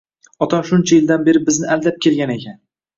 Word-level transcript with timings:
Otam 0.45 0.65
shuncha 0.69 0.97
yildan 0.97 1.29
beri 1.29 1.45
bizni 1.53 1.73
aldab 1.77 2.03
kelgan 2.09 2.39
ekan 2.41 2.63